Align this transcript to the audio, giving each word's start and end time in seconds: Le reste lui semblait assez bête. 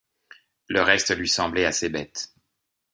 Le 0.65 0.81
reste 0.81 1.15
lui 1.15 1.29
semblait 1.29 1.67
assez 1.67 1.87
bête. 1.89 2.33